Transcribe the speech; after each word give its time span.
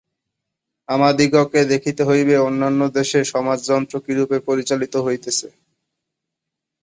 আমাদিগকে 0.89 1.61
দেখিতে 1.71 2.01
হইবে, 2.09 2.35
অন্যান্য 2.47 2.81
দেশে 2.97 3.19
সমাজ-যন্ত্র 3.33 3.95
কিরূপে 4.05 4.37
পরিচালিত 4.47 4.93
হইতেছে। 5.05 5.47